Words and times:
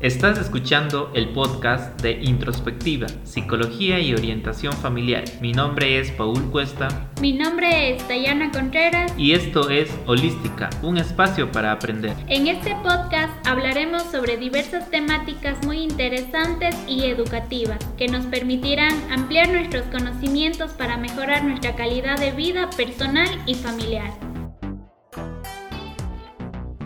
Estás 0.00 0.38
escuchando 0.38 1.10
el 1.12 1.28
podcast 1.28 2.00
de 2.00 2.12
Introspectiva, 2.22 3.06
Psicología 3.22 4.00
y 4.00 4.14
Orientación 4.14 4.72
Familiar. 4.72 5.24
Mi 5.42 5.52
nombre 5.52 5.98
es 5.98 6.10
Paul 6.12 6.50
Cuesta. 6.50 6.88
Mi 7.20 7.34
nombre 7.34 7.94
es 7.94 8.08
Dayana 8.08 8.50
Contreras. 8.50 9.12
Y 9.18 9.32
esto 9.32 9.68
es 9.68 9.90
Holística, 10.06 10.70
un 10.80 10.96
espacio 10.96 11.52
para 11.52 11.72
aprender. 11.72 12.16
En 12.28 12.46
este 12.46 12.74
podcast 12.76 13.46
hablaremos 13.46 14.04
sobre 14.04 14.38
diversas 14.38 14.90
temáticas 14.90 15.62
muy 15.66 15.82
interesantes 15.82 16.74
y 16.88 17.04
educativas 17.04 17.78
que 17.98 18.08
nos 18.08 18.24
permitirán 18.24 18.94
ampliar 19.12 19.50
nuestros 19.50 19.84
conocimientos 19.88 20.72
para 20.72 20.96
mejorar 20.96 21.44
nuestra 21.44 21.76
calidad 21.76 22.18
de 22.18 22.30
vida 22.32 22.70
personal 22.70 23.28
y 23.44 23.54
familiar. 23.54 24.29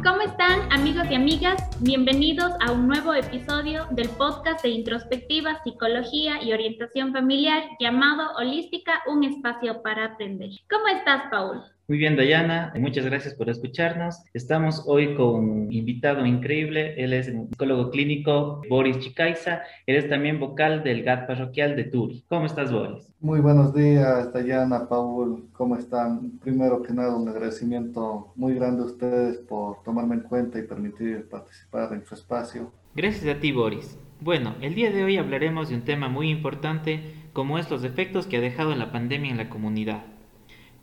¿Cómo 0.04 0.20
están 0.20 0.70
amigos 0.70 1.06
y 1.10 1.14
amigas? 1.14 1.56
Bienvenidos 1.80 2.52
a 2.60 2.72
un 2.72 2.86
nuevo 2.86 3.14
episodio 3.14 3.86
del 3.90 4.10
podcast 4.10 4.62
de 4.62 4.68
introspectiva, 4.68 5.62
psicología 5.64 6.42
y 6.42 6.52
orientación 6.52 7.10
familiar 7.10 7.62
llamado 7.80 8.36
Holística, 8.36 9.02
un 9.06 9.24
espacio 9.24 9.80
para 9.80 10.04
aprender. 10.04 10.50
¿Cómo 10.68 10.88
estás, 10.88 11.22
Paul? 11.30 11.62
Muy 11.86 11.98
bien, 11.98 12.16
Dayana, 12.16 12.72
muchas 12.78 13.04
gracias 13.04 13.34
por 13.34 13.50
escucharnos. 13.50 14.22
Estamos 14.32 14.84
hoy 14.86 15.14
con 15.16 15.34
un 15.34 15.70
invitado 15.70 16.24
increíble. 16.24 16.94
Él 16.96 17.12
es 17.12 17.28
el 17.28 17.46
psicólogo 17.50 17.90
clínico 17.90 18.62
Boris 18.70 19.00
Chicaiza. 19.00 19.60
Él 19.86 19.96
es 19.96 20.08
también 20.08 20.40
vocal 20.40 20.82
del 20.82 21.02
GAT 21.02 21.26
parroquial 21.26 21.76
de 21.76 21.84
Turi. 21.84 22.24
¿Cómo 22.26 22.46
estás, 22.46 22.72
Boris? 22.72 23.12
Muy 23.20 23.40
buenos 23.40 23.74
días, 23.74 24.32
Dayana, 24.32 24.88
Paul. 24.88 25.50
¿Cómo 25.52 25.76
están? 25.76 26.38
Primero 26.38 26.80
que 26.80 26.94
nada, 26.94 27.14
un 27.14 27.28
agradecimiento 27.28 28.32
muy 28.34 28.54
grande 28.54 28.80
a 28.80 28.86
ustedes 28.86 29.36
por 29.40 29.82
tomarme 29.82 30.14
en 30.14 30.22
cuenta 30.22 30.58
y 30.58 30.62
permitir 30.62 31.28
participar 31.28 31.92
en 31.92 32.02
su 32.06 32.14
espacio. 32.14 32.72
Gracias 32.96 33.36
a 33.36 33.38
ti, 33.38 33.52
Boris. 33.52 33.98
Bueno, 34.22 34.54
el 34.62 34.74
día 34.74 34.90
de 34.90 35.04
hoy 35.04 35.18
hablaremos 35.18 35.68
de 35.68 35.74
un 35.74 35.82
tema 35.82 36.08
muy 36.08 36.30
importante 36.30 37.02
como 37.34 37.58
es 37.58 37.70
los 37.70 37.84
efectos 37.84 38.26
que 38.26 38.38
ha 38.38 38.40
dejado 38.40 38.74
la 38.74 38.90
pandemia 38.90 39.30
en 39.30 39.36
la 39.36 39.50
comunidad. 39.50 40.13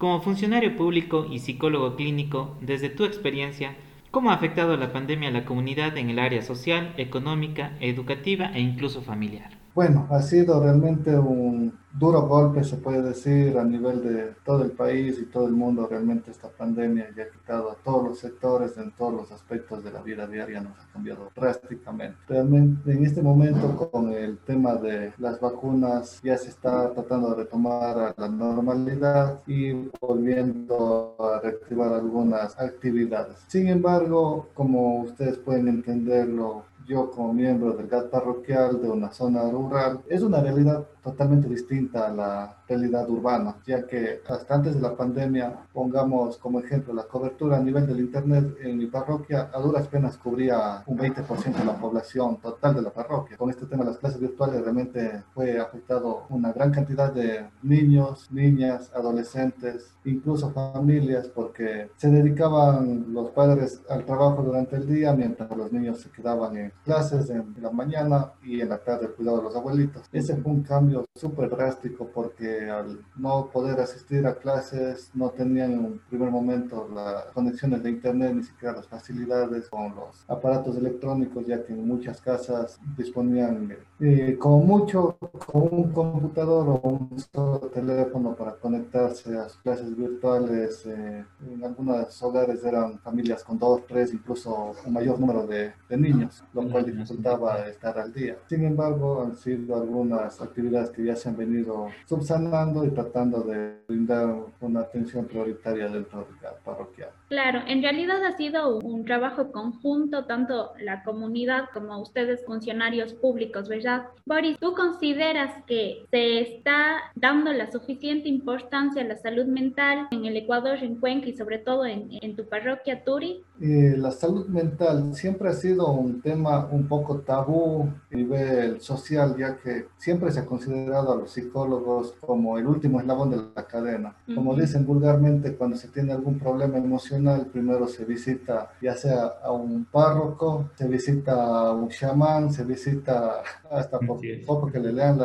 Como 0.02 0.20
funcionario 0.20 0.76
público 0.76 1.28
y 1.30 1.38
psicólogo 1.38 1.96
clínico, 1.96 2.58
desde 2.60 2.90
tu 2.90 3.06
experiencia, 3.06 3.76
¿cómo 4.10 4.32
ha 4.32 4.34
afectado 4.34 4.76
la 4.76 4.92
pandemia 4.92 5.30
a 5.30 5.32
la 5.32 5.46
comunidad 5.46 5.96
en 5.96 6.10
el 6.10 6.18
área 6.18 6.42
social, 6.42 6.96
económica, 6.98 7.78
educativa 7.80 8.50
e 8.56 8.62
incluso 8.62 9.04
familiar? 9.04 9.61
Bueno, 9.74 10.06
ha 10.10 10.22
sido 10.22 10.62
realmente 10.62 11.18
un 11.18 11.74
duro 11.94 12.24
golpe, 12.28 12.64
se 12.64 12.76
puede 12.76 13.02
decir, 13.02 13.58
a 13.58 13.64
nivel 13.64 14.04
de 14.04 14.34
todo 14.44 14.64
el 14.64 14.72
país 14.72 15.18
y 15.20 15.26
todo 15.26 15.48
el 15.48 15.54
mundo. 15.54 15.88
Realmente 15.90 16.30
esta 16.32 16.50
pandemia 16.50 17.10
ya 17.16 17.24
ha 17.24 17.30
quitado 17.30 17.72
a 17.72 17.76
todos 17.76 18.10
los 18.10 18.20
sectores, 18.20 18.78
en 18.78 18.92
todos 18.92 19.14
los 19.14 19.32
aspectos 19.32 19.82
de 19.84 19.92
la 19.92 20.02
vida 20.02 20.28
diaria, 20.28 20.60
nos 20.60 20.78
ha 20.78 20.92
cambiado 20.92 21.30
drásticamente. 21.34 22.18
Realmente 22.28 22.92
en 22.92 23.06
este 23.06 23.22
momento 23.22 23.90
con 23.92 24.12
el 24.12 24.40
tema 24.40 24.76
de 24.76 25.14
las 25.18 25.40
vacunas 25.40 26.20
ya 26.22 26.38
se 26.38 26.50
está 26.50 26.92
tratando 26.94 27.30
de 27.30 27.44
retomar 27.44 27.98
a 27.98 28.16
la 28.18 28.28
normalidad 28.28 29.40
y 29.48 29.90
volviendo 30.02 31.16
a 31.18 31.40
reactivar 31.40 31.94
algunas 31.94 32.60
actividades. 32.60 33.38
Sin 33.48 33.68
embargo, 33.68 34.50
como 34.54 35.02
ustedes 35.02 35.38
pueden 35.38 35.70
entenderlo, 35.70 36.66
yo 36.88 37.10
como 37.12 37.34
miembro 37.34 37.74
del 37.74 37.88
GAT 37.88 38.10
parroquial 38.10 38.82
de 38.82 38.90
una 38.90 39.12
zona 39.12 39.50
rural, 39.50 40.02
es 40.08 40.22
una 40.22 40.42
realidad 40.42 40.86
totalmente 41.04 41.48
distinta 41.48 42.08
a 42.08 42.14
la 42.14 42.58
realidad 42.68 43.10
urbana, 43.10 43.56
ya 43.66 43.86
que 43.86 44.22
hasta 44.28 44.56
antes 44.56 44.76
de 44.76 44.82
la 44.82 44.96
pandemia, 44.96 45.66
pongamos 45.74 46.38
como 46.38 46.60
ejemplo 46.60 46.94
la 46.94 47.04
cobertura 47.04 47.58
a 47.58 47.60
nivel 47.60 47.88
del 47.88 48.00
Internet 48.00 48.56
en 48.62 48.78
mi 48.78 48.86
parroquia, 48.86 49.50
a 49.54 49.60
duras 49.60 49.88
penas 49.88 50.18
cubría 50.18 50.84
un 50.86 50.98
20% 50.98 51.58
de 51.58 51.66
la 51.66 51.76
población 51.76 52.38
total 52.38 52.76
de 52.76 52.84
la 52.84 52.92
parroquia. 52.92 53.38
Con 53.38 53.50
este 53.50 53.66
tema 53.66 53.84
de 53.84 53.92
las 53.92 54.00
clases 54.00 54.20
virtuales 54.20 54.62
realmente 54.62 55.24
fue 55.34 55.60
afectado 55.60 56.26
una 56.30 56.52
gran 56.54 56.72
cantidad 56.72 57.12
de 57.12 57.46
niños, 57.64 58.30
niñas, 58.32 58.92
adolescentes, 58.96 59.94
incluso 60.06 60.52
familias, 60.52 61.28
porque 61.28 61.90
se 61.98 62.10
dedicaban 62.10 63.06
los 63.14 63.32
padres 63.32 63.82
al 63.90 64.06
trabajo 64.06 64.44
durante 64.44 64.76
el 64.76 64.88
día 64.88 65.14
mientras 65.14 65.50
los 65.56 65.72
niños 65.72 66.00
se 66.00 66.10
quedaban 66.10 66.58
en 66.58 66.74
clases 66.84 67.30
en 67.30 67.56
la 67.62 67.72
mañana 67.72 68.34
y 68.44 68.62
en 68.62 68.70
la 68.70 68.78
tarde 68.78 69.08
cuidado 69.10 69.38
de 69.38 69.44
los 69.44 69.56
abuelitos. 69.56 70.04
Ese 70.12 70.36
fue 70.38 70.52
un 70.52 70.64
cambio 70.64 71.06
súper 71.16 71.50
drástico 71.50 72.10
porque 72.14 72.70
al 72.70 73.00
no 73.16 73.50
poder 73.52 73.80
asistir 73.80 74.26
a 74.26 74.36
clases 74.36 75.12
no 75.14 75.30
tenían 75.30 75.74
en 75.74 75.80
un 75.80 76.02
primer 76.10 76.32
momento 76.32 76.90
las 76.94 77.26
conexiones 77.34 77.84
de 77.84 77.92
internet 77.92 78.34
ni 78.34 78.44
siquiera 78.44 78.76
las 78.76 78.88
facilidades 78.88 79.70
con 79.70 79.96
los 79.96 80.24
aparatos 80.28 80.76
electrónicos 80.78 81.46
ya 81.46 81.64
que 81.64 81.74
en 81.74 81.88
muchas 81.88 82.22
casas 82.22 82.80
disponían 82.98 83.76
eh, 84.00 84.36
como 84.40 84.62
mucho 84.62 85.18
con 85.46 85.70
un 85.72 85.92
computador 85.92 86.68
o 86.70 86.90
un 86.90 87.70
teléfono 87.74 88.36
para 88.36 88.54
conectarse 88.54 89.38
a 89.38 89.50
sus 89.50 89.62
clases 89.62 89.96
virtuales. 89.96 90.86
Eh, 90.86 91.26
en 91.52 91.64
algunos 91.64 92.22
hogares 92.24 92.64
eran 92.64 93.00
familias 93.00 93.44
con 93.44 93.58
dos, 93.58 93.82
tres, 93.88 94.14
incluso 94.14 94.74
un 94.86 94.94
mayor 94.94 95.20
número 95.20 95.46
de, 95.46 95.74
de 95.90 95.98
niños, 95.98 96.44
cual 96.70 96.86
dificultaba 96.86 97.68
estar 97.68 97.98
al 97.98 98.14
día. 98.14 98.38
Sin 98.48 98.66
embargo, 98.66 99.24
han 99.24 99.36
sido 99.36 99.76
algunas 99.76 100.42
actividades 100.42 100.90
que 100.92 101.06
ya 101.06 101.16
se 101.16 101.30
han 101.30 101.38
venido 101.38 101.88
subsanando 102.08 102.86
y 102.86 102.90
tratando 102.90 103.42
de 103.42 103.78
brindar 103.88 104.36
una 104.60 104.82
atención 104.82 105.26
prioritaria 105.26 105.88
dentro 105.88 106.20
del 106.20 106.52
parroquial. 106.64 107.10
Claro, 107.30 107.62
en 107.68 107.82
realidad 107.82 108.24
ha 108.26 108.36
sido 108.36 108.78
un 108.80 109.06
trabajo 109.06 109.52
conjunto, 109.52 110.26
tanto 110.26 110.72
la 110.80 111.04
comunidad 111.04 111.66
como 111.74 112.00
ustedes 112.02 112.46
funcionarios 112.46 113.14
públicos, 113.14 113.70
¿verdad? 113.70 114.08
Boris, 114.26 114.58
¿tú 114.60 114.74
consideras 114.74 115.64
que 115.66 116.06
se 116.12 116.42
está 116.42 116.98
dando 117.16 117.54
la 117.54 117.72
suficiente 117.72 118.28
importancia 118.28 119.02
a 119.02 119.06
la 119.06 119.18
salud 119.18 119.46
mental 119.46 120.08
en 120.12 120.26
el 120.26 120.36
Ecuador, 120.36 120.78
en 120.82 120.96
Cuenca 120.96 121.28
y 121.28 121.38
sobre 121.38 121.60
todo 121.60 121.86
en, 121.86 122.10
en 122.22 122.36
tu 122.36 122.46
parroquia 122.46 123.04
Turi? 123.04 123.44
Eh, 123.62 123.96
la 123.98 124.12
salud 124.12 124.48
mental 124.48 125.14
siempre 125.14 125.50
ha 125.50 125.54
sido 125.54 125.92
un 125.92 126.22
tema 126.22 126.51
un 126.60 126.88
poco 126.88 127.20
tabú 127.20 127.90
a 128.12 128.16
nivel 128.16 128.82
social, 128.82 129.36
ya 129.38 129.58
que 129.58 129.88
siempre 129.98 130.32
se 130.32 130.42
ha 130.42 130.46
considerado 130.46 131.14
a 131.14 131.16
los 131.16 131.32
psicólogos 131.32 132.14
como 132.22 132.58
el 132.58 132.68
último 132.68 133.00
eslabón 133.00 133.32
de 133.32 133.38
la 133.56 133.66
cadena. 133.66 134.16
Como 134.34 134.56
dicen 134.56 134.86
vulgarmente, 134.86 135.56
cuando 135.56 135.78
se 135.78 135.88
tiene 135.90 136.14
algún 136.14 136.40
problema 136.40 136.78
emocional, 136.78 137.48
primero 137.52 137.88
se 137.88 138.06
visita 138.06 138.72
ya 138.82 138.96
sea 138.96 139.26
a 139.44 139.52
un 139.52 139.86
párroco, 139.86 140.70
se 140.76 140.88
visita 140.88 141.34
a 141.34 141.72
un 141.72 141.90
chamán, 141.90 142.52
se 142.52 142.64
visita 142.64 143.42
hasta 143.70 144.00
por 144.00 144.20
poco 144.46 144.72
que 144.72 144.80
le 144.80 144.94
lean 144.94 145.20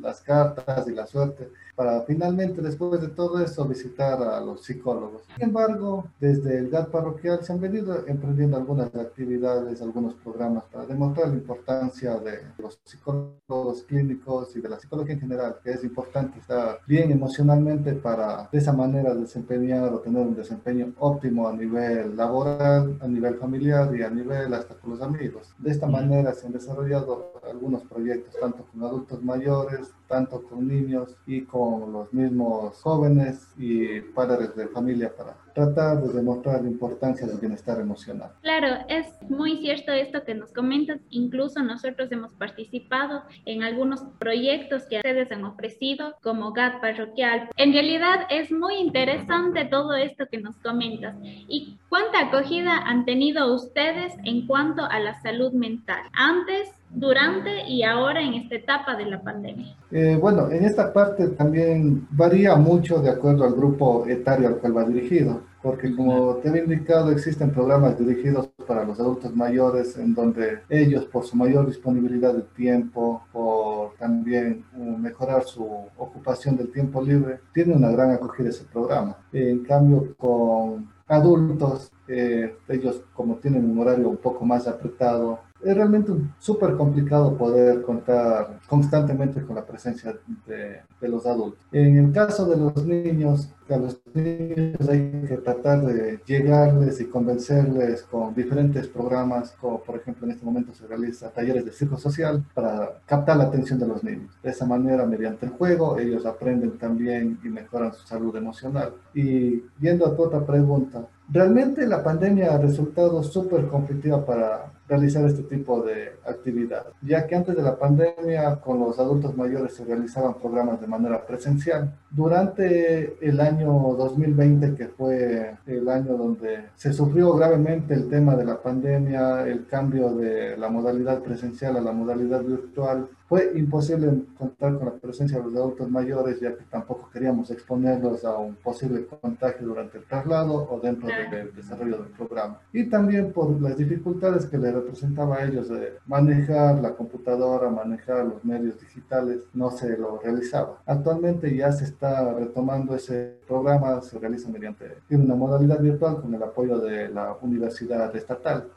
las 0.00 0.20
cartas 0.20 0.86
y 0.88 0.92
la 0.92 1.06
suerte 1.06 1.48
para 1.78 2.02
finalmente, 2.02 2.60
después 2.60 3.00
de 3.00 3.06
todo 3.06 3.40
eso, 3.40 3.64
visitar 3.64 4.20
a 4.20 4.40
los 4.40 4.64
psicólogos. 4.64 5.22
Sin 5.32 5.44
embargo, 5.44 6.06
desde 6.18 6.58
el 6.58 6.70
GAT 6.70 6.90
parroquial 6.90 7.44
se 7.44 7.52
han 7.52 7.60
venido 7.60 8.04
emprendiendo 8.08 8.56
algunas 8.56 8.92
actividades, 8.96 9.80
algunos 9.80 10.14
programas 10.14 10.64
para 10.72 10.86
demostrar 10.86 11.28
la 11.28 11.34
importancia 11.34 12.18
de 12.18 12.40
los 12.58 12.80
psicólogos 12.82 13.84
clínicos 13.84 14.56
y 14.56 14.60
de 14.60 14.68
la 14.70 14.80
psicología 14.80 15.14
en 15.14 15.20
general, 15.20 15.60
que 15.62 15.70
es 15.70 15.84
importante 15.84 16.40
estar 16.40 16.80
bien 16.84 17.12
emocionalmente 17.12 17.92
para 17.92 18.48
de 18.50 18.58
esa 18.58 18.72
manera 18.72 19.14
desempeñar 19.14 19.94
o 19.94 20.00
tener 20.00 20.26
un 20.26 20.34
desempeño 20.34 20.92
óptimo 20.98 21.46
a 21.46 21.52
nivel 21.52 22.16
laboral, 22.16 22.98
a 23.00 23.06
nivel 23.06 23.36
familiar 23.36 23.94
y 23.94 24.02
a 24.02 24.10
nivel 24.10 24.52
hasta 24.52 24.74
con 24.74 24.90
los 24.90 25.00
amigos. 25.00 25.54
De 25.58 25.70
esta 25.70 25.86
manera 25.86 26.34
se 26.34 26.48
han 26.48 26.52
desarrollado 26.54 27.37
algunos 27.44 27.82
proyectos, 27.82 28.34
tanto 28.40 28.64
con 28.64 28.82
adultos 28.82 29.22
mayores, 29.22 29.92
tanto 30.08 30.42
con 30.42 30.66
niños 30.66 31.14
y 31.26 31.42
con 31.42 31.92
los 31.92 32.12
mismos 32.12 32.80
jóvenes 32.82 33.52
y 33.58 34.00
padres 34.00 34.56
de 34.56 34.66
familia 34.68 35.14
para 35.14 35.36
tratar 35.54 36.00
de 36.02 36.12
demostrar 36.12 36.62
la 36.62 36.68
importancia 36.68 37.26
del 37.26 37.38
bienestar 37.38 37.80
emocional. 37.80 38.30
Claro, 38.42 38.84
es 38.88 39.06
muy 39.28 39.58
cierto 39.58 39.92
esto 39.92 40.24
que 40.24 40.34
nos 40.34 40.52
comentas. 40.52 41.00
Incluso 41.10 41.62
nosotros 41.62 42.10
hemos 42.12 42.32
participado 42.34 43.22
en 43.44 43.64
algunos 43.64 44.02
proyectos 44.18 44.84
que 44.88 44.98
ustedes 44.98 45.32
han 45.32 45.44
ofrecido 45.44 46.14
como 46.22 46.52
GAT 46.52 46.80
parroquial. 46.80 47.50
En 47.56 47.72
realidad 47.72 48.26
es 48.30 48.52
muy 48.52 48.76
interesante 48.76 49.64
todo 49.64 49.94
esto 49.94 50.26
que 50.30 50.38
nos 50.38 50.56
comentas. 50.58 51.16
¿Y 51.22 51.76
cuánta 51.88 52.28
acogida 52.28 52.78
han 52.78 53.04
tenido 53.04 53.52
ustedes 53.52 54.14
en 54.24 54.46
cuanto 54.46 54.84
a 54.84 55.00
la 55.00 55.20
salud 55.20 55.52
mental? 55.52 56.02
Antes 56.12 56.70
durante 56.90 57.68
y 57.68 57.82
ahora 57.82 58.20
en 58.20 58.34
esta 58.34 58.54
etapa 58.54 58.96
de 58.96 59.06
la 59.06 59.20
pandemia? 59.22 59.76
Eh, 59.90 60.18
bueno, 60.20 60.50
en 60.50 60.64
esta 60.64 60.92
parte 60.92 61.28
también 61.28 62.06
varía 62.10 62.56
mucho 62.56 63.00
de 63.00 63.10
acuerdo 63.10 63.44
al 63.44 63.54
grupo 63.54 64.06
etario 64.06 64.48
al 64.48 64.56
cual 64.56 64.76
va 64.76 64.84
dirigido, 64.84 65.42
porque 65.62 65.94
como 65.94 66.36
te 66.36 66.48
he 66.48 66.64
indicado, 66.64 67.10
existen 67.10 67.50
programas 67.50 67.98
dirigidos 67.98 68.48
para 68.66 68.84
los 68.84 69.00
adultos 69.00 69.34
mayores 69.34 69.96
en 69.96 70.14
donde 70.14 70.60
ellos, 70.68 71.04
por 71.06 71.24
su 71.24 71.36
mayor 71.36 71.66
disponibilidad 71.66 72.34
de 72.34 72.42
tiempo, 72.42 73.22
por 73.32 73.94
también 73.96 74.64
uh, 74.76 74.96
mejorar 74.98 75.44
su 75.44 75.64
ocupación 75.96 76.56
del 76.56 76.70
tiempo 76.70 77.02
libre, 77.02 77.40
tienen 77.52 77.78
una 77.78 77.90
gran 77.90 78.12
acogida 78.12 78.50
ese 78.50 78.64
programa. 78.64 79.16
En 79.32 79.64
cambio, 79.64 80.14
con 80.16 80.88
adultos, 81.08 81.90
eh, 82.06 82.56
ellos 82.68 83.02
como 83.14 83.36
tienen 83.36 83.70
un 83.70 83.78
horario 83.78 84.08
un 84.10 84.18
poco 84.18 84.44
más 84.44 84.66
apretado, 84.68 85.40
es 85.62 85.76
realmente 85.76 86.12
súper 86.38 86.76
complicado 86.76 87.36
poder 87.36 87.82
contar 87.82 88.60
constantemente 88.68 89.42
con 89.42 89.56
la 89.56 89.66
presencia 89.66 90.16
de, 90.46 90.80
de, 91.00 91.08
los 91.08 91.26
adultos. 91.26 91.60
En 91.72 91.96
el 91.96 92.12
caso 92.12 92.46
de 92.46 92.56
los 92.56 92.86
niños, 92.86 93.50
a 93.68 93.76
los 93.76 94.00
niños 94.14 94.88
hay 94.88 95.24
que 95.26 95.38
tratar 95.44 95.84
de 95.84 96.20
llegarles 96.26 97.00
y 97.00 97.06
convencerles 97.06 98.02
con 98.02 98.34
diferentes 98.34 98.86
programas, 98.88 99.54
como 99.60 99.80
por 99.82 99.96
ejemplo 99.96 100.26
en 100.26 100.32
este 100.32 100.44
momento 100.44 100.72
se 100.74 100.86
realiza 100.86 101.30
talleres 101.30 101.64
de 101.64 101.72
circo 101.72 101.98
social 101.98 102.44
para 102.54 103.00
captar 103.06 103.36
la 103.36 103.44
atención 103.44 103.78
de 103.78 103.86
los 103.86 104.02
niños. 104.02 104.36
De 104.42 104.50
esa 104.50 104.66
manera, 104.66 105.06
mediante 105.06 105.46
el 105.46 105.52
juego, 105.52 105.98
ellos 105.98 106.24
aprenden 106.24 106.78
también 106.78 107.38
y 107.44 107.48
mejoran 107.48 107.92
su 107.92 108.06
salud 108.06 108.34
emocional. 108.36 108.94
Y 109.14 109.62
yendo 109.80 110.06
a 110.06 110.16
tu 110.16 110.22
otra 110.22 110.44
pregunta, 110.46 111.06
realmente 111.28 111.86
la 111.86 112.02
pandemia 112.02 112.54
ha 112.54 112.58
resultado 112.58 113.22
súper 113.22 113.66
conflictiva 113.66 114.24
para 114.24 114.72
realizar 114.88 115.24
este 115.24 115.42
tipo 115.42 115.82
de 115.82 116.12
actividad, 116.26 116.86
ya 117.02 117.26
que 117.26 117.36
antes 117.36 117.56
de 117.56 117.62
la 117.62 117.78
pandemia 117.78 118.56
con 118.56 118.78
los 118.80 118.98
adultos 118.98 119.36
mayores 119.36 119.74
se 119.74 119.84
realizaban 119.84 120.34
programas 120.34 120.80
de 120.80 120.86
manera 120.86 121.26
presencial. 121.26 121.94
Durante 122.10 123.16
el 123.20 123.40
año 123.40 123.70
2020, 123.96 124.74
que 124.74 124.88
fue 124.88 125.56
el 125.66 125.88
año 125.88 126.16
donde 126.16 126.64
se 126.74 126.92
sufrió 126.92 127.34
gravemente 127.34 127.94
el 127.94 128.08
tema 128.08 128.34
de 128.34 128.44
la 128.44 128.60
pandemia, 128.62 129.46
el 129.46 129.66
cambio 129.66 130.14
de 130.14 130.56
la 130.56 130.68
modalidad 130.68 131.22
presencial 131.22 131.76
a 131.76 131.80
la 131.80 131.92
modalidad 131.92 132.42
virtual, 132.42 133.08
fue 133.28 133.52
imposible 133.56 134.22
contar 134.38 134.78
con 134.78 134.86
la 134.86 134.94
presencia 134.94 135.38
de 135.38 135.44
los 135.44 135.54
adultos 135.54 135.90
mayores, 135.90 136.40
ya 136.40 136.56
que 136.56 136.64
tampoco 136.64 137.10
queríamos 137.12 137.50
exponerlos 137.50 138.24
a 138.24 138.38
un 138.38 138.54
posible 138.54 139.06
contagio 139.06 139.66
durante 139.66 139.98
el 139.98 140.04
traslado 140.04 140.54
o 140.54 140.80
dentro 140.80 141.08
del 141.30 141.54
desarrollo 141.54 141.98
del 141.98 142.12
programa. 142.12 142.60
Y 142.72 142.84
también 142.84 143.32
por 143.32 143.60
las 143.60 143.76
dificultades 143.76 144.46
que 144.46 144.56
le 144.56 144.72
representaba 144.72 145.36
a 145.36 145.44
ellos 145.44 145.68
de 145.68 145.98
manejar 146.06 146.80
la 146.80 146.94
computadora, 146.94 147.68
manejar 147.68 148.24
los 148.24 148.42
medios 148.44 148.80
digitales, 148.80 149.40
no 149.52 149.70
se 149.70 149.98
lo 149.98 150.18
realizaba. 150.18 150.80
Actualmente 150.86 151.54
ya 151.54 151.70
se 151.70 151.84
está 151.84 152.32
retomando 152.32 152.94
ese 152.94 153.36
programa, 153.46 154.00
se 154.00 154.18
realiza 154.18 154.48
mediante 154.48 154.86
una 155.10 155.34
modalidad 155.34 155.80
virtual 155.80 156.22
con 156.22 156.34
el 156.34 156.42
apoyo 156.42 156.78
de 156.78 157.08
la 157.10 157.36
Universidad 157.42 158.14
Estatal. 158.16 158.68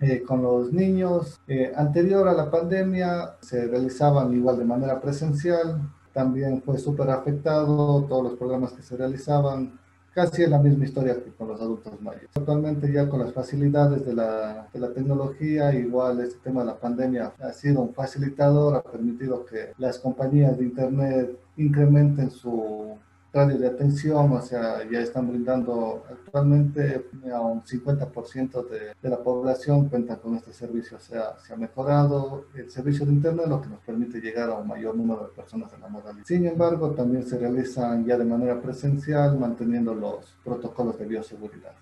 Eh, 0.00 0.22
con 0.26 0.42
los 0.42 0.72
niños, 0.72 1.40
eh, 1.46 1.72
anterior 1.76 2.26
a 2.26 2.32
la 2.32 2.50
pandemia, 2.50 3.36
se 3.40 3.68
realizaban 3.92 4.32
igual 4.32 4.58
de 4.58 4.64
manera 4.64 5.00
presencial, 5.00 5.80
también 6.12 6.62
fue 6.62 6.78
súper 6.78 7.10
afectado, 7.10 8.04
todos 8.04 8.24
los 8.24 8.34
programas 8.34 8.72
que 8.72 8.82
se 8.82 8.96
realizaban, 8.96 9.78
casi 10.14 10.42
es 10.42 10.50
la 10.50 10.58
misma 10.58 10.84
historia 10.84 11.22
que 11.22 11.30
con 11.32 11.48
los 11.48 11.60
adultos 11.60 12.00
mayores. 12.00 12.28
Actualmente 12.34 12.92
ya 12.92 13.08
con 13.08 13.20
las 13.20 13.32
facilidades 13.32 14.04
de 14.04 14.14
la, 14.14 14.68
de 14.72 14.80
la 14.80 14.92
tecnología, 14.92 15.74
igual 15.74 16.20
este 16.20 16.38
tema 16.40 16.60
de 16.60 16.66
la 16.66 16.78
pandemia 16.78 17.32
ha 17.40 17.52
sido 17.52 17.80
un 17.82 17.94
facilitador, 17.94 18.76
ha 18.76 18.82
permitido 18.82 19.44
que 19.44 19.72
las 19.78 19.98
compañías 19.98 20.56
de 20.58 20.64
Internet 20.64 21.38
incrementen 21.56 22.30
su 22.30 22.96
radio 23.32 23.58
de 23.58 23.66
atención, 23.66 24.32
o 24.32 24.42
sea, 24.42 24.88
ya 24.90 25.00
están 25.00 25.28
brindando 25.28 26.04
actualmente 26.10 27.06
a 27.32 27.40
un 27.40 27.62
50% 27.62 28.68
de, 28.68 28.94
de, 29.00 29.08
la 29.08 29.18
población 29.22 29.88
cuenta 29.88 30.16
con 30.16 30.34
este 30.36 30.52
servicio, 30.52 30.98
o 30.98 31.00
sea, 31.00 31.38
se 31.38 31.54
ha 31.54 31.56
mejorado 31.56 32.46
el 32.54 32.70
servicio 32.70 33.06
de 33.06 33.12
Internet, 33.12 33.46
lo 33.48 33.62
que 33.62 33.68
nos 33.68 33.80
permite 33.80 34.20
llegar 34.20 34.50
a 34.50 34.58
un 34.58 34.68
mayor 34.68 34.96
número 34.96 35.24
de 35.24 35.32
personas 35.32 35.72
en 35.72 35.80
la 35.80 35.88
modalidad. 35.88 36.26
Sin 36.26 36.46
embargo, 36.46 36.90
también 36.90 37.26
se 37.26 37.38
realizan 37.38 38.04
ya 38.04 38.18
de 38.18 38.24
manera 38.24 38.60
presencial, 38.60 39.38
manteniendo 39.38 39.94
los 39.94 40.36
protocolos 40.44 40.98
de 40.98 41.06
bioseguridad. 41.06 41.72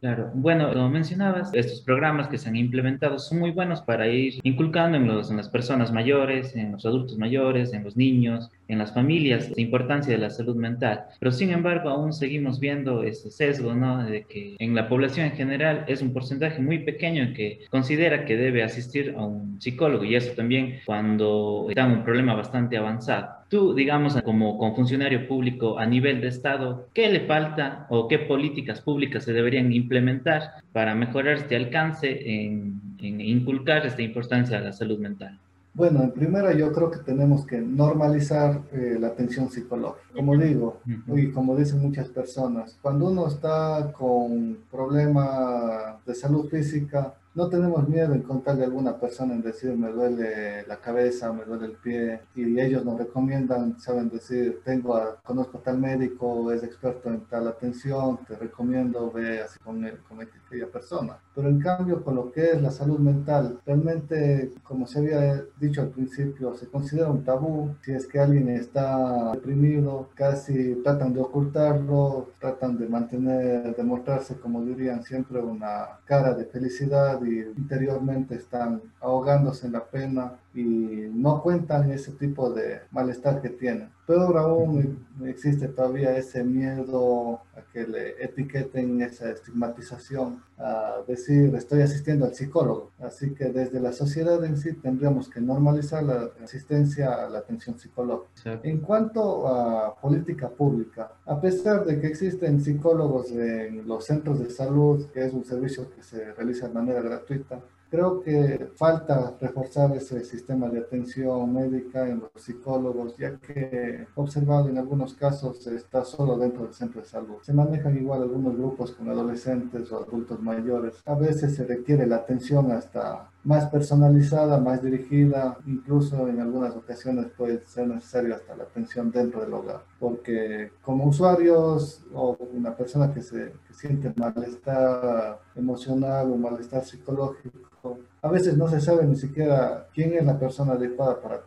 Claro, 0.00 0.30
bueno, 0.34 0.72
como 0.72 0.90
mencionabas, 0.90 1.50
estos 1.54 1.80
programas 1.80 2.28
que 2.28 2.36
se 2.36 2.48
han 2.48 2.56
implementado 2.56 3.18
son 3.18 3.38
muy 3.38 3.50
buenos 3.50 3.80
para 3.80 4.06
ir 4.06 4.34
inculcando 4.42 4.98
en, 4.98 5.36
las 5.36 5.48
personas 5.48 5.90
mayores, 5.90 6.54
en 6.54 6.72
los 6.72 6.84
adultos 6.84 7.16
mayores, 7.16 7.72
en 7.72 7.82
los 7.82 7.96
niños, 7.96 8.50
en 8.68 8.78
las 8.78 8.92
familias, 8.92 9.50
la 9.56 9.62
importancia 9.62 10.12
de 10.12 10.18
la 10.18 10.30
salud 10.30 10.54
mental. 10.54 11.06
Pero 11.18 11.32
sin 11.32 11.50
embargo, 11.50 11.88
aún 11.88 12.12
seguimos 12.12 12.60
viendo 12.60 13.02
este 13.04 13.30
sesgo, 13.30 13.74
¿no? 13.74 14.04
De 14.04 14.24
que 14.24 14.56
en 14.58 14.74
la 14.74 14.88
población 14.88 15.26
en 15.26 15.32
general 15.32 15.84
es 15.88 16.02
un 16.02 16.12
porcentaje 16.12 16.60
muy 16.60 16.80
pequeño 16.80 17.32
que 17.34 17.60
considera 17.70 18.26
que 18.26 18.36
debe 18.36 18.62
asistir 18.62 19.14
a 19.16 19.24
un 19.24 19.60
psicólogo 19.60 20.04
y 20.04 20.14
eso 20.14 20.32
también 20.32 20.80
cuando 20.84 21.66
está 21.70 21.86
en 21.86 21.92
un 21.92 22.04
problema 22.04 22.34
bastante 22.34 22.76
avanzado. 22.76 23.35
Tú, 23.48 23.74
digamos, 23.74 24.20
como, 24.22 24.58
como 24.58 24.74
funcionario 24.74 25.28
público 25.28 25.78
a 25.78 25.86
nivel 25.86 26.20
de 26.20 26.28
Estado, 26.28 26.88
¿qué 26.92 27.08
le 27.08 27.26
falta 27.26 27.86
o 27.90 28.08
qué 28.08 28.18
políticas 28.18 28.80
públicas 28.80 29.24
se 29.24 29.32
deberían 29.32 29.72
implementar 29.72 30.54
para 30.72 30.94
mejorar 30.94 31.36
este 31.36 31.56
alcance 31.56 32.08
en, 32.44 32.80
en 33.00 33.20
inculcar 33.20 33.86
esta 33.86 34.02
importancia 34.02 34.58
a 34.58 34.60
la 34.60 34.72
salud 34.72 34.98
mental? 34.98 35.38
Bueno, 35.76 36.02
en 36.02 36.10
primera 36.10 36.54
yo 36.54 36.72
creo 36.72 36.90
que 36.90 37.00
tenemos 37.00 37.44
que 37.44 37.60
normalizar 37.60 38.62
eh, 38.72 38.96
la 38.98 39.08
atención 39.08 39.50
psicológica. 39.50 40.08
Como 40.14 40.34
digo, 40.34 40.80
y 41.08 41.30
como 41.30 41.54
dicen 41.54 41.82
muchas 41.82 42.08
personas, 42.08 42.78
cuando 42.80 43.10
uno 43.10 43.28
está 43.28 43.92
con 43.92 44.56
problemas 44.70 46.02
de 46.06 46.14
salud 46.14 46.48
física, 46.48 47.12
no 47.36 47.50
tenemos 47.50 47.86
miedo 47.86 48.14
en 48.14 48.22
contarle 48.22 48.62
a 48.62 48.66
alguna 48.66 48.98
persona 48.98 49.34
en 49.34 49.42
decir 49.42 49.76
me 49.76 49.92
duele 49.92 50.66
la 50.66 50.78
cabeza, 50.78 51.32
me 51.34 51.44
duele 51.44 51.66
el 51.66 51.72
pie 51.72 52.20
y 52.34 52.58
ellos 52.58 52.82
nos 52.82 52.98
recomiendan, 52.98 53.78
saben 53.78 54.08
decir, 54.08 54.60
tengo 54.64 54.96
a, 54.96 55.16
conozco 55.22 55.58
a 55.58 55.62
tal 55.62 55.78
médico, 55.78 56.50
es 56.50 56.62
experto 56.62 57.10
en 57.10 57.20
tal 57.26 57.46
atención, 57.46 58.18
te 58.26 58.36
recomiendo, 58.36 59.10
ve 59.10 59.42
así 59.42 59.58
con, 59.58 59.86
con 60.08 60.20
aquella 60.22 60.66
persona. 60.68 61.18
Pero 61.34 61.48
en 61.48 61.60
cambio 61.60 62.02
con 62.02 62.14
lo 62.14 62.32
que 62.32 62.52
es 62.52 62.62
la 62.62 62.70
salud 62.70 62.98
mental, 62.98 63.60
realmente 63.66 64.52
como 64.62 64.86
se 64.86 65.00
había 65.00 65.44
dicho 65.60 65.82
al 65.82 65.90
principio, 65.90 66.54
se 66.54 66.68
considera 66.68 67.10
un 67.10 67.22
tabú. 67.22 67.74
Si 67.82 67.92
es 67.92 68.06
que 68.06 68.18
alguien 68.18 68.48
está 68.48 69.32
deprimido, 69.32 70.08
casi 70.14 70.76
tratan 70.82 71.12
de 71.12 71.20
ocultarlo, 71.20 72.30
tratan 72.40 72.78
de 72.78 72.88
mantener, 72.88 73.76
de 73.76 73.82
mostrarse, 73.82 74.36
como 74.36 74.64
dirían 74.64 75.02
siempre, 75.02 75.38
una 75.40 75.98
cara 76.06 76.32
de 76.32 76.46
felicidad 76.46 77.20
interiormente 77.26 78.34
están 78.34 78.82
ahogándose 79.00 79.66
en 79.66 79.72
la 79.72 79.84
pena 79.84 80.32
y 80.54 80.62
no 80.62 81.42
cuentan 81.42 81.90
ese 81.90 82.12
tipo 82.12 82.50
de 82.50 82.80
malestar 82.90 83.42
que 83.42 83.50
tienen. 83.50 83.90
Peor 84.06 84.38
aún 84.38 85.04
existe 85.24 85.66
todavía 85.66 86.16
ese 86.16 86.44
miedo 86.44 87.40
a 87.56 87.62
que 87.72 87.86
le 87.86 88.22
etiqueten 88.22 89.00
esa 89.02 89.32
estigmatización, 89.32 90.44
a 90.58 90.98
decir 91.08 91.52
estoy 91.56 91.82
asistiendo 91.82 92.24
al 92.24 92.34
psicólogo. 92.34 92.92
Así 93.00 93.34
que 93.34 93.46
desde 93.46 93.80
la 93.80 93.92
sociedad 93.92 94.44
en 94.44 94.56
sí 94.56 94.74
tendríamos 94.74 95.28
que 95.28 95.40
normalizar 95.40 96.04
la 96.04 96.30
asistencia 96.42 97.24
a 97.26 97.28
la 97.28 97.38
atención 97.38 97.78
psicológica. 97.78 98.60
En 98.62 98.78
cuanto 98.78 99.48
a 99.48 99.96
política 100.00 100.48
pública, 100.48 101.12
a 101.24 101.40
pesar 101.40 101.84
de 101.84 102.00
que 102.00 102.06
existen 102.06 102.60
psicólogos 102.60 103.32
en 103.32 103.88
los 103.88 104.04
centros 104.04 104.38
de 104.38 104.50
salud, 104.50 105.06
que 105.12 105.24
es 105.24 105.32
un 105.32 105.44
servicio 105.44 105.90
que 105.90 106.04
se 106.04 106.32
realiza 106.32 106.68
de 106.68 106.74
manera 106.74 107.02
gratuita, 107.02 107.60
Creo 107.96 108.20
que 108.20 108.72
falta 108.74 109.34
reforzar 109.40 109.96
ese 109.96 110.22
sistema 110.22 110.68
de 110.68 110.80
atención 110.80 111.50
médica 111.50 112.06
en 112.06 112.20
los 112.20 112.30
psicólogos, 112.36 113.16
ya 113.16 113.38
que 113.38 114.06
observado 114.16 114.68
en 114.68 114.76
algunos 114.76 115.14
casos 115.14 115.66
está 115.66 116.04
solo 116.04 116.36
dentro 116.36 116.64
del 116.64 116.74
centro 116.74 117.00
de 117.00 117.06
salud. 117.06 117.36
Se 117.40 117.54
manejan 117.54 117.96
igual 117.96 118.20
algunos 118.20 118.54
grupos 118.54 118.90
con 118.92 119.08
adolescentes 119.08 119.90
o 119.90 120.04
adultos 120.04 120.42
mayores. 120.42 121.00
A 121.06 121.14
veces 121.14 121.56
se 121.56 121.64
requiere 121.64 122.06
la 122.06 122.16
atención 122.16 122.70
hasta 122.70 123.30
más 123.46 123.66
personalizada, 123.66 124.58
más 124.58 124.82
dirigida, 124.82 125.56
incluso 125.66 126.26
en 126.26 126.40
algunas 126.40 126.74
ocasiones 126.74 127.26
puede 127.36 127.64
ser 127.64 127.86
necesario 127.86 128.34
hasta 128.34 128.56
la 128.56 128.64
atención 128.64 129.12
dentro 129.12 129.40
del 129.40 129.54
hogar, 129.54 129.84
porque 130.00 130.72
como 130.82 131.04
usuarios 131.06 132.04
o 132.12 132.36
una 132.52 132.74
persona 132.74 133.14
que 133.14 133.22
se 133.22 133.52
que 133.68 133.72
siente 133.72 134.12
malestar 134.16 135.38
emocional 135.54 136.32
o 136.32 136.36
malestar 136.36 136.84
psicológico, 136.84 138.00
a 138.26 138.30
veces 138.30 138.56
no 138.56 138.68
se 138.68 138.80
sabe 138.80 139.06
ni 139.06 139.16
siquiera 139.16 139.86
quién 139.94 140.14
es 140.14 140.24
la 140.24 140.38
persona 140.38 140.72
adecuada 140.72 141.20
para, 141.20 141.42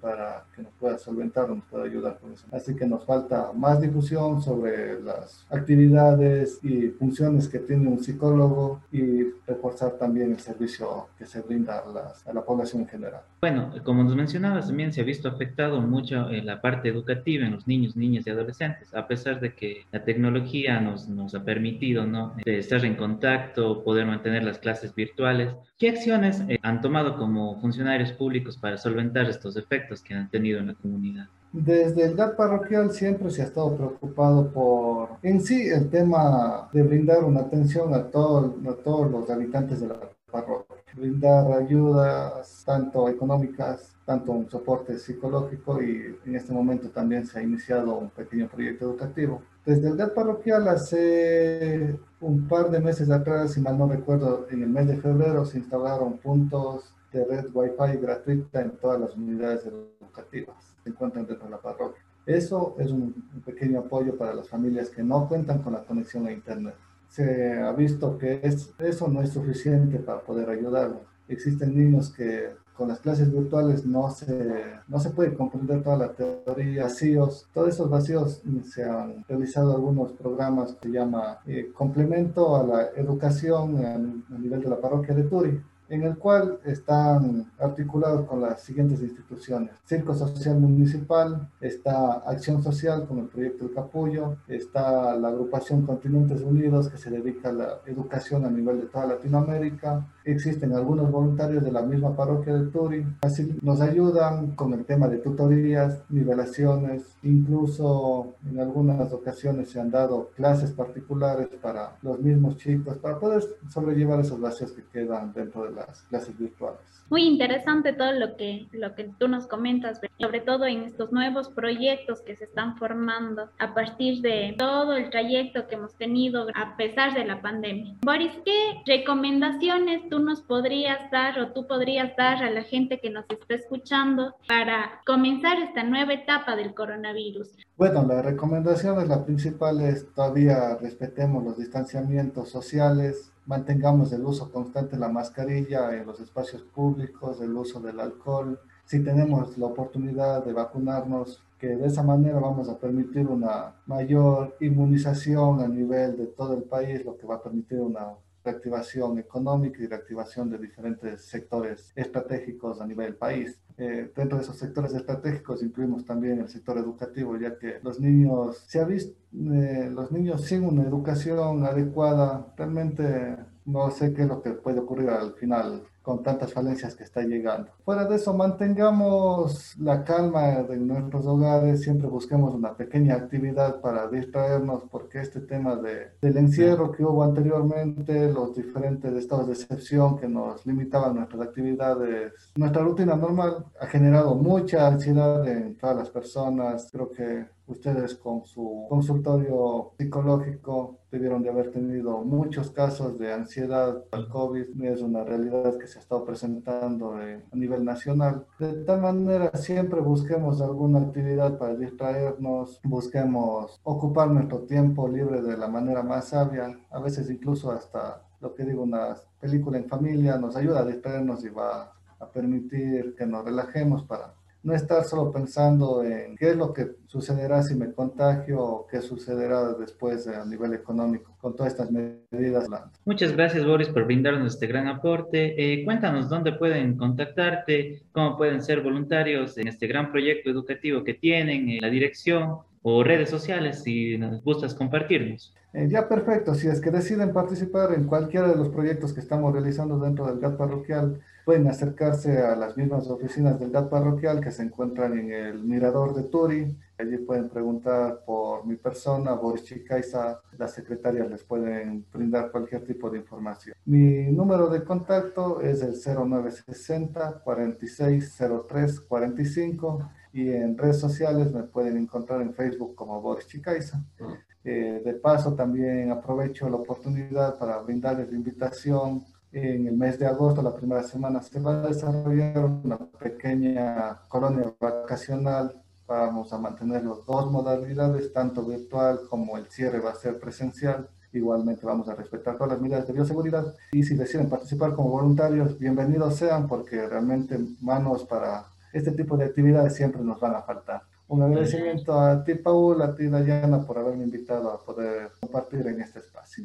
para 0.00 0.44
que 0.54 0.62
nos 0.62 0.72
pueda 0.72 0.98
solventar 0.98 1.50
o 1.50 1.56
nos 1.56 1.64
pueda 1.64 1.84
ayudar 1.84 2.18
con 2.18 2.32
eso. 2.32 2.46
Así 2.50 2.74
que 2.74 2.86
nos 2.86 3.04
falta 3.04 3.52
más 3.54 3.80
difusión 3.80 4.42
sobre 4.42 5.00
las 5.02 5.46
actividades 5.50 6.58
y 6.62 6.88
funciones 6.88 7.48
que 7.48 7.58
tiene 7.58 7.88
un 7.88 8.02
psicólogo 8.02 8.80
y 8.90 9.24
reforzar 9.46 9.92
también 9.92 10.32
el 10.32 10.40
servicio 10.40 11.08
que 11.18 11.26
se 11.26 11.42
brinda 11.42 11.78
a, 11.78 12.30
a 12.30 12.32
la 12.32 12.42
población 12.42 12.82
en 12.82 12.88
general. 12.88 13.20
Bueno, 13.40 13.72
como 13.84 14.04
nos 14.04 14.14
mencionabas, 14.14 14.68
también 14.68 14.92
se 14.92 15.00
ha 15.00 15.04
visto 15.04 15.28
afectado 15.28 15.80
mucho 15.80 16.30
en 16.30 16.46
la 16.46 16.60
parte 16.60 16.88
educativa 16.88 17.44
en 17.44 17.52
los 17.52 17.66
niños, 17.66 17.96
niñas 17.96 18.26
y 18.26 18.30
adolescentes, 18.30 18.94
a 18.94 19.06
pesar 19.06 19.40
de 19.40 19.54
que 19.54 19.84
la 19.90 20.04
tecnología 20.04 20.80
nos, 20.80 21.08
nos 21.08 21.34
ha 21.34 21.44
permitido 21.44 22.06
¿no? 22.06 22.34
estar 22.44 22.84
en 22.84 22.94
contacto, 22.94 23.82
poder 23.82 24.06
mantener 24.06 24.44
las 24.44 24.58
clases 24.58 24.94
virtuales. 24.94 25.54
¿Qué 25.78 25.88
acciones 25.88 26.21
eh, 26.24 26.58
han 26.62 26.80
tomado 26.80 27.16
como 27.16 27.60
funcionarios 27.60 28.12
públicos 28.12 28.56
para 28.56 28.76
solventar 28.76 29.26
estos 29.26 29.56
efectos 29.56 30.02
que 30.02 30.14
han 30.14 30.28
tenido 30.28 30.60
en 30.60 30.68
la 30.68 30.74
comunidad? 30.74 31.28
Desde 31.52 32.04
el 32.04 32.14
GAT 32.14 32.36
parroquial 32.36 32.90
siempre 32.92 33.30
se 33.30 33.42
ha 33.42 33.44
estado 33.44 33.76
preocupado 33.76 34.50
por, 34.50 35.18
en 35.22 35.40
sí, 35.40 35.68
el 35.68 35.90
tema 35.90 36.68
de 36.72 36.82
brindar 36.82 37.24
una 37.24 37.40
atención 37.40 37.92
a, 37.92 38.04
todo, 38.04 38.56
a 38.68 38.74
todos 38.82 39.10
los 39.10 39.28
habitantes 39.28 39.80
de 39.82 39.88
la 39.88 40.00
parroquia. 40.30 40.76
brindar 40.94 41.52
ayudas 41.52 42.62
tanto 42.64 43.08
económicas, 43.08 43.94
tanto 44.06 44.32
un 44.32 44.48
soporte 44.48 44.98
psicológico 44.98 45.82
y 45.82 46.16
en 46.24 46.36
este 46.36 46.52
momento 46.52 46.88
también 46.88 47.26
se 47.26 47.38
ha 47.38 47.42
iniciado 47.42 47.98
un 47.98 48.08
pequeño 48.08 48.48
proyecto 48.48 48.86
educativo. 48.86 49.42
Desde 49.64 49.88
el 49.88 49.96
GAT 49.96 50.14
parroquial 50.14 50.66
hace 50.66 51.96
un 52.20 52.48
par 52.48 52.70
de 52.70 52.80
meses 52.80 53.10
atrás, 53.10 53.52
si 53.52 53.60
mal 53.60 53.78
no 53.78 53.88
recuerdo, 53.88 54.46
en 54.50 54.62
el 54.62 54.68
mes 54.68 54.88
de 54.88 54.96
febrero 54.96 55.44
se 55.44 55.58
instalaron 55.58 56.18
puntos 56.18 56.92
de 57.12 57.24
red 57.24 57.46
Wi-Fi 57.52 57.98
gratuita 58.00 58.60
en 58.60 58.72
todas 58.72 59.00
las 59.00 59.16
unidades 59.16 59.64
educativas 59.66 60.56
que 60.76 60.82
se 60.82 60.90
encuentran 60.90 61.26
dentro 61.26 61.44
de 61.44 61.50
la 61.52 61.58
parroquia. 61.58 62.02
Eso 62.26 62.74
es 62.78 62.90
un, 62.90 63.14
pequeño 63.44 63.80
apoyo 63.80 64.16
para 64.16 64.34
las 64.34 64.48
familias 64.48 64.88
que 64.90 65.02
no 65.02 65.28
cuentan 65.28 65.62
con 65.62 65.74
la 65.74 65.84
conexión 65.84 66.26
a 66.26 66.32
Internet. 66.32 66.74
Se 67.08 67.58
ha 67.58 67.72
visto 67.72 68.18
que 68.18 68.40
eso 68.78 69.08
no 69.08 69.22
es 69.22 69.30
suficiente 69.30 69.98
para 69.98 70.20
poder 70.20 70.48
ayudarlos. 70.50 71.02
Existen 71.28 71.76
niños 71.76 72.10
que 72.10 72.50
con 72.76 72.88
las 72.88 73.00
clases 73.00 73.32
virtuales 73.32 73.84
no 73.84 74.10
se, 74.10 74.64
no 74.88 74.98
se 74.98 75.10
puede 75.10 75.34
comprender 75.34 75.82
toda 75.82 75.96
la 75.96 76.12
teoría, 76.12 76.84
vacíos. 76.84 77.48
Todos 77.52 77.68
esos 77.70 77.88
vacíos 77.88 78.42
se 78.64 78.84
han 78.84 79.24
realizado 79.28 79.74
algunos 79.74 80.12
programas 80.12 80.74
que 80.74 80.88
se 80.88 80.94
llama 80.94 81.38
eh, 81.46 81.70
complemento 81.74 82.56
a 82.56 82.62
la 82.62 82.86
educación 82.96 83.84
a, 83.84 83.98
nivel 84.38 84.60
de 84.62 84.68
la 84.68 84.80
parroquia 84.80 85.14
de 85.14 85.24
Turi 85.24 85.60
en 85.88 86.04
el 86.04 86.16
cual 86.16 86.58
están 86.64 87.52
articulados 87.58 88.26
con 88.26 88.40
las 88.40 88.62
siguientes 88.62 89.02
instituciones. 89.02 89.72
Circo 89.84 90.14
Social 90.14 90.58
Municipal, 90.58 91.50
está 91.60 92.12
Acción 92.24 92.62
Social 92.62 93.06
con 93.06 93.18
el 93.18 93.26
proyecto 93.26 93.66
El 93.66 93.74
Capullo, 93.74 94.36
está 94.48 95.14
la 95.16 95.28
agrupación 95.28 95.84
Continentes 95.84 96.40
Unidos 96.40 96.88
que 96.88 96.96
se 96.96 97.10
dedica 97.10 97.50
a 97.50 97.52
la 97.52 97.78
educación 97.84 98.46
a 98.46 98.50
nivel 98.50 98.80
de 98.80 98.86
toda 98.86 99.04
Latinoamérica, 99.04 100.06
existen 100.24 100.72
algunos 100.72 101.10
voluntarios 101.10 101.64
de 101.64 101.72
la 101.72 101.82
misma 101.82 102.14
parroquia 102.16 102.54
de 102.54 102.66
Turi, 102.70 103.04
así 103.22 103.56
nos 103.62 103.80
ayudan 103.80 104.52
con 104.52 104.72
el 104.74 104.84
tema 104.84 105.08
de 105.08 105.18
tutorías, 105.18 106.02
nivelaciones, 106.08 107.16
incluso 107.22 108.34
en 108.50 108.60
algunas 108.60 109.12
ocasiones 109.12 109.70
se 109.70 109.80
han 109.80 109.90
dado 109.90 110.30
clases 110.36 110.72
particulares 110.72 111.48
para 111.60 111.96
los 112.02 112.18
mismos 112.20 112.56
chicos, 112.56 112.96
para 112.98 113.18
poder 113.18 113.42
sobrellevar 113.70 114.20
esos 114.20 114.40
vacíos 114.40 114.72
que 114.72 114.82
quedan 114.92 115.32
dentro 115.32 115.64
de 115.64 115.72
la 115.72 115.86
clases 116.08 116.38
virtuales. 116.38 116.80
Muy 117.10 117.24
interesante 117.24 117.92
todo 117.92 118.12
lo 118.12 118.36
que, 118.36 118.66
lo 118.72 118.94
que 118.94 119.10
tú 119.18 119.28
nos 119.28 119.46
comentas, 119.46 120.00
sobre 120.18 120.40
todo 120.40 120.64
en 120.64 120.84
estos 120.84 121.12
nuevos 121.12 121.50
proyectos 121.50 122.22
que 122.22 122.36
se 122.36 122.44
están 122.44 122.76
formando 122.76 123.50
a 123.58 123.74
partir 123.74 124.22
de 124.22 124.54
todo 124.56 124.94
el 124.96 125.10
trayecto 125.10 125.66
que 125.66 125.74
hemos 125.74 125.94
tenido 125.94 126.46
a 126.54 126.76
pesar 126.76 127.12
de 127.14 127.24
la 127.24 127.42
pandemia. 127.42 127.96
Boris, 128.02 128.32
¿qué 128.44 128.82
recomendaciones 128.86 130.08
tú 130.12 130.18
nos 130.18 130.42
podrías 130.42 131.10
dar 131.10 131.38
o 131.38 131.52
tú 131.52 131.66
podrías 131.66 132.14
dar 132.18 132.44
a 132.44 132.50
la 132.50 132.64
gente 132.64 133.00
que 133.00 133.08
nos 133.08 133.24
está 133.30 133.54
escuchando 133.54 134.34
para 134.46 135.00
comenzar 135.06 135.58
esta 135.58 135.84
nueva 135.84 136.12
etapa 136.12 136.54
del 136.54 136.74
coronavirus? 136.74 137.48
Bueno, 137.78 138.04
la 138.06 138.20
recomendación 138.20 139.00
es 139.00 139.08
la 139.08 139.24
principal 139.24 139.80
es 139.80 140.06
todavía 140.12 140.76
respetemos 140.76 141.42
los 141.42 141.56
distanciamientos 141.56 142.50
sociales, 142.50 143.32
mantengamos 143.46 144.12
el 144.12 144.22
uso 144.26 144.52
constante 144.52 144.96
de 144.96 145.00
la 145.00 145.08
mascarilla 145.08 145.96
en 145.96 146.04
los 146.04 146.20
espacios 146.20 146.60
públicos, 146.60 147.40
el 147.40 147.56
uso 147.56 147.80
del 147.80 147.98
alcohol. 147.98 148.60
Si 148.84 149.02
tenemos 149.02 149.56
la 149.56 149.64
oportunidad 149.64 150.44
de 150.44 150.52
vacunarnos, 150.52 151.42
que 151.58 151.68
de 151.68 151.86
esa 151.86 152.02
manera 152.02 152.38
vamos 152.38 152.68
a 152.68 152.76
permitir 152.76 153.26
una 153.28 153.76
mayor 153.86 154.58
inmunización 154.60 155.60
a 155.60 155.68
nivel 155.68 156.18
de 156.18 156.26
todo 156.26 156.52
el 156.52 156.64
país, 156.64 157.02
lo 157.02 157.16
que 157.16 157.26
va 157.26 157.36
a 157.36 157.42
permitir 157.42 157.80
una 157.80 158.08
reactivación 158.44 159.18
económica 159.18 159.82
y 159.82 159.86
reactivación 159.86 160.50
de 160.50 160.58
diferentes 160.58 161.22
sectores 161.22 161.92
estratégicos 161.94 162.80
a 162.80 162.86
nivel 162.86 163.06
del 163.06 163.16
país. 163.16 163.58
Eh, 163.78 164.12
dentro 164.14 164.36
de 164.38 164.44
esos 164.44 164.56
sectores 164.56 164.92
estratégicos 164.94 165.62
incluimos 165.62 166.04
también 166.04 166.40
el 166.40 166.48
sector 166.48 166.78
educativo, 166.78 167.36
ya 167.38 167.58
que 167.58 167.80
los 167.82 167.98
niños, 168.00 168.64
se 168.66 168.80
ha 168.80 168.84
visto, 168.84 169.16
eh, 169.52 169.90
los 169.92 170.12
niños 170.12 170.42
sin 170.42 170.64
una 170.64 170.82
educación 170.82 171.64
adecuada, 171.64 172.52
realmente 172.56 173.36
no 173.64 173.90
sé 173.90 174.12
qué 174.12 174.22
es 174.22 174.28
lo 174.28 174.42
que 174.42 174.50
puede 174.50 174.80
ocurrir 174.80 175.10
al 175.10 175.34
final 175.34 175.82
con 176.02 176.22
tantas 176.22 176.52
falencias 176.52 176.94
que 176.94 177.04
está 177.04 177.22
llegando. 177.22 177.70
Fuera 177.84 178.04
de 178.04 178.16
eso, 178.16 178.34
mantengamos 178.34 179.76
la 179.78 180.04
calma 180.04 180.50
en 180.68 180.86
nuestros 180.86 181.26
hogares, 181.26 181.82
siempre 181.82 182.08
busquemos 182.08 182.54
una 182.54 182.74
pequeña 182.74 183.14
actividad 183.14 183.80
para 183.80 184.08
distraernos, 184.08 184.82
porque 184.90 185.20
este 185.20 185.40
tema 185.40 185.76
de, 185.76 186.08
del 186.20 186.36
encierro 186.36 186.92
que 186.92 187.04
hubo 187.04 187.22
anteriormente, 187.22 188.32
los 188.32 188.54
diferentes 188.54 189.12
estados 189.14 189.46
de 189.46 189.52
excepción 189.54 190.18
que 190.18 190.28
nos 190.28 190.64
limitaban 190.66 191.14
nuestras 191.14 191.42
actividades, 191.42 192.32
nuestra 192.56 192.82
rutina 192.82 193.16
normal 193.16 193.64
ha 193.80 193.86
generado 193.86 194.34
mucha 194.34 194.86
ansiedad 194.86 195.46
en 195.46 195.76
todas 195.76 195.96
las 195.96 196.10
personas. 196.10 196.88
Creo 196.90 197.10
que 197.10 197.46
ustedes 197.72 198.14
con 198.14 198.44
su 198.44 198.86
consultorio 198.88 199.92
psicológico 199.98 200.98
debieron 201.10 201.42
de 201.42 201.50
haber 201.50 201.70
tenido 201.70 202.22
muchos 202.24 202.70
casos 202.70 203.18
de 203.18 203.32
ansiedad 203.32 204.04
al 204.12 204.28
COVID. 204.28 204.82
Es 204.84 205.02
una 205.02 205.24
realidad 205.24 205.76
que 205.78 205.86
se 205.86 205.98
estado 205.98 206.24
presentando 206.24 207.14
a 207.14 207.56
nivel 207.56 207.84
nacional. 207.84 208.46
De 208.58 208.84
tal 208.84 209.02
manera, 209.02 209.50
siempre 209.54 210.00
busquemos 210.00 210.60
alguna 210.62 211.00
actividad 211.00 211.58
para 211.58 211.74
distraernos, 211.74 212.80
busquemos 212.84 213.80
ocupar 213.82 214.30
nuestro 214.30 214.60
tiempo 214.60 215.08
libre 215.08 215.42
de 215.42 215.56
la 215.56 215.68
manera 215.68 216.02
más 216.02 216.28
sabia, 216.28 216.78
a 216.90 217.00
veces 217.00 217.30
incluso 217.30 217.70
hasta 217.70 218.22
lo 218.40 218.54
que 218.54 218.64
digo, 218.64 218.82
una 218.82 219.16
película 219.40 219.78
en 219.78 219.88
familia 219.88 220.36
nos 220.36 220.56
ayuda 220.56 220.80
a 220.80 220.84
distraernos 220.84 221.44
y 221.44 221.48
va 221.48 221.92
a 222.18 222.26
permitir 222.26 223.14
que 223.16 223.24
nos 223.24 223.44
relajemos 223.44 224.02
para 224.04 224.34
no 224.62 224.74
estar 224.74 225.04
solo 225.04 225.32
pensando 225.32 226.04
en 226.04 226.36
qué 226.36 226.50
es 226.50 226.56
lo 226.56 226.72
que 226.72 226.92
sucederá 227.06 227.62
si 227.62 227.74
me 227.74 227.92
contagio 227.92 228.60
o 228.60 228.86
qué 228.86 229.00
sucederá 229.00 229.72
después 229.74 230.26
a 230.28 230.44
nivel 230.44 230.72
económico 230.74 231.36
con 231.40 231.56
todas 231.56 231.72
estas 231.72 231.90
medidas. 231.90 232.68
Muchas 233.04 233.32
gracias 233.32 233.66
Boris 233.66 233.88
por 233.88 234.04
brindarnos 234.04 234.54
este 234.54 234.66
gran 234.66 234.86
aporte. 234.86 235.54
Eh, 235.58 235.84
cuéntanos 235.84 236.28
dónde 236.28 236.52
pueden 236.52 236.96
contactarte, 236.96 238.02
cómo 238.12 238.36
pueden 238.36 238.62
ser 238.62 238.82
voluntarios 238.82 239.58
en 239.58 239.68
este 239.68 239.86
gran 239.86 240.12
proyecto 240.12 240.50
educativo 240.50 241.02
que 241.02 241.14
tienen, 241.14 241.68
en 241.68 241.80
la 241.80 241.90
dirección 241.90 242.58
o 242.82 243.02
redes 243.02 243.30
sociales 243.30 243.82
si 243.82 244.18
nos 244.18 244.42
gustas 244.42 244.74
compartirnos. 244.74 245.54
Eh, 245.72 245.88
ya 245.88 246.06
perfecto, 246.06 246.54
si 246.54 246.68
es 246.68 246.80
que 246.80 246.90
deciden 246.90 247.32
participar 247.32 247.94
en 247.94 248.04
cualquiera 248.04 248.48
de 248.48 248.56
los 248.56 248.68
proyectos 248.68 249.14
que 249.14 249.20
estamos 249.20 249.52
realizando 249.54 249.98
dentro 249.98 250.26
del 250.26 250.38
GAT 250.38 250.58
parroquial, 250.58 251.20
pueden 251.46 251.66
acercarse 251.66 252.42
a 252.42 252.54
las 252.56 252.76
mismas 252.76 253.08
oficinas 253.08 253.58
del 253.58 253.70
GAT 253.70 253.88
parroquial 253.88 254.40
que 254.40 254.50
se 254.50 254.64
encuentran 254.64 255.18
en 255.18 255.32
el 255.32 255.64
Mirador 255.64 256.14
de 256.14 256.24
Turi. 256.24 256.76
Allí 256.98 257.16
pueden 257.16 257.48
preguntar 257.48 258.20
por 258.26 258.66
mi 258.66 258.76
persona, 258.76 259.32
Boris 259.32 259.64
Chicaiza, 259.64 260.40
las 260.58 260.74
secretarias 260.74 261.30
les 261.30 261.42
pueden 261.42 262.04
brindar 262.12 262.50
cualquier 262.50 262.84
tipo 262.84 263.08
de 263.08 263.18
información. 263.18 263.74
Mi 263.86 264.30
número 264.30 264.68
de 264.68 264.84
contacto 264.84 265.62
es 265.62 265.82
el 265.82 265.94
0960 265.94 267.40
4603 267.42 269.00
45 269.00 270.10
y 270.32 270.50
en 270.50 270.76
redes 270.76 270.98
sociales 270.98 271.52
me 271.52 271.62
pueden 271.62 271.96
encontrar 271.96 272.40
en 272.40 272.54
Facebook 272.54 272.94
como 272.94 273.20
Boris 273.20 273.46
Chicaiza. 273.46 274.02
Ah. 274.20 274.34
Eh, 274.64 275.02
de 275.04 275.14
paso, 275.14 275.54
también 275.54 276.10
aprovecho 276.10 276.68
la 276.70 276.76
oportunidad 276.76 277.58
para 277.58 277.78
brindarles 277.78 278.30
la 278.30 278.36
invitación. 278.36 279.24
En 279.50 279.86
el 279.86 279.96
mes 279.96 280.18
de 280.18 280.26
agosto, 280.26 280.62
la 280.62 280.74
primera 280.74 281.02
semana, 281.02 281.42
se 281.42 281.60
va 281.60 281.82
a 281.82 281.88
desarrollar 281.88 282.64
una 282.64 282.96
pequeña 282.96 284.20
colonia 284.28 284.72
vacacional. 284.80 285.82
Vamos 286.06 286.52
a 286.52 286.58
mantener 286.58 287.04
las 287.04 287.24
dos 287.26 287.50
modalidades, 287.50 288.32
tanto 288.32 288.64
virtual 288.64 289.20
como 289.28 289.58
el 289.58 289.66
cierre 289.66 290.00
va 290.00 290.12
a 290.12 290.14
ser 290.14 290.38
presencial. 290.38 291.08
Igualmente 291.34 291.86
vamos 291.86 292.08
a 292.08 292.14
respetar 292.14 292.56
todas 292.56 292.72
las 292.72 292.80
medidas 292.80 293.06
de 293.06 293.14
bioseguridad 293.14 293.74
y 293.92 294.02
si 294.02 294.14
deciden 294.14 294.50
participar 294.50 294.94
como 294.94 295.08
voluntarios, 295.08 295.78
bienvenidos 295.78 296.36
sean 296.36 296.68
porque 296.68 297.06
realmente 297.08 297.58
manos 297.80 298.24
para 298.24 298.66
este 298.92 299.12
tipo 299.12 299.36
de 299.36 299.46
actividades 299.46 299.96
siempre 299.96 300.22
nos 300.22 300.40
van 300.40 300.54
a 300.54 300.62
faltar. 300.62 301.02
Un 301.32 301.40
agradecimiento 301.40 302.12
a 302.12 302.44
ti, 302.44 302.56
Paul, 302.56 303.00
a 303.00 303.14
ti, 303.14 303.26
Dayana, 303.26 303.86
por 303.86 303.96
haberme 303.96 304.24
invitado 304.24 304.70
a 304.70 304.84
poder 304.84 305.30
compartir 305.40 305.86
en 305.86 306.02
este 306.02 306.18
espacio. 306.18 306.62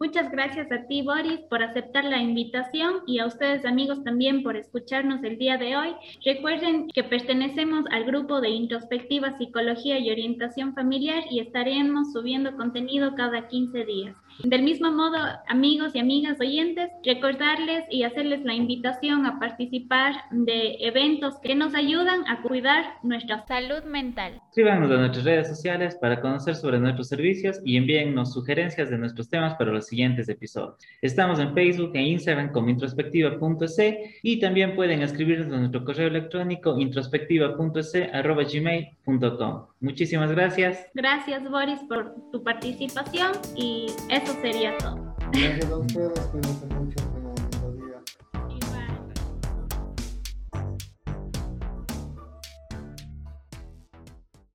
Muchas 0.00 0.32
gracias 0.32 0.66
a 0.72 0.84
ti, 0.88 1.02
Boris, 1.02 1.38
por 1.48 1.62
aceptar 1.62 2.02
la 2.04 2.18
invitación 2.18 3.02
y 3.06 3.20
a 3.20 3.26
ustedes, 3.26 3.64
amigos, 3.64 4.02
también 4.02 4.42
por 4.42 4.56
escucharnos 4.56 5.22
el 5.22 5.38
día 5.38 5.58
de 5.58 5.76
hoy. 5.76 5.94
Recuerden 6.24 6.88
que 6.88 7.04
pertenecemos 7.04 7.84
al 7.92 8.04
grupo 8.04 8.40
de 8.40 8.48
Introspectiva, 8.48 9.38
Psicología 9.38 10.00
y 10.00 10.10
Orientación 10.10 10.74
Familiar 10.74 11.22
y 11.30 11.38
estaremos 11.38 12.12
subiendo 12.12 12.56
contenido 12.56 13.14
cada 13.14 13.46
15 13.46 13.84
días. 13.84 14.16
Del 14.44 14.62
mismo 14.62 14.90
modo, 14.90 15.18
amigos 15.48 15.94
y 15.94 15.98
amigas 15.98 16.40
oyentes, 16.40 16.90
recordarles 17.04 17.84
y 17.90 18.04
hacerles 18.04 18.42
la 18.44 18.54
invitación 18.54 19.26
a 19.26 19.38
participar 19.38 20.14
de 20.30 20.76
eventos 20.80 21.34
que 21.42 21.54
nos 21.54 21.74
ayudan 21.74 22.26
a 22.26 22.40
cuidar 22.42 22.84
nuestra 23.02 23.44
salud 23.46 23.84
mental. 23.84 24.40
Escríbanos 24.48 24.90
a 24.90 24.96
nuestras 24.96 25.24
redes 25.24 25.48
sociales 25.48 25.96
para 26.00 26.20
conocer 26.20 26.56
sobre 26.56 26.78
nuestros 26.78 27.08
servicios 27.08 27.60
y 27.64 27.76
envíennos 27.76 28.32
sugerencias 28.32 28.90
de 28.90 28.98
nuestros 28.98 29.28
temas 29.28 29.54
para 29.54 29.72
los 29.72 29.86
siguientes 29.86 30.28
episodios. 30.28 30.76
Estamos 31.02 31.38
en 31.38 31.54
Facebook 31.54 31.92
e 31.94 32.02
Instagram 32.02 32.52
como 32.52 32.70
introspectiva.es 32.70 33.80
y 34.22 34.40
también 34.40 34.74
pueden 34.74 35.02
escribirnos 35.02 35.52
a 35.52 35.58
nuestro 35.58 35.84
correo 35.84 36.08
electrónico 36.08 36.78
introspectiva.es.gmail.com. 36.78 39.69
Muchísimas 39.80 40.30
gracias. 40.30 40.86
Gracias 40.94 41.50
Boris 41.50 41.80
por 41.88 42.14
tu 42.30 42.42
participación 42.42 43.32
y 43.56 43.86
eso 44.10 44.32
sería 44.42 44.76
todo. 44.78 45.16
Gracias 45.32 45.70
a 45.70 45.76
ustedes, 45.76 46.20
cuídense 46.30 46.66
mucho. 46.66 47.09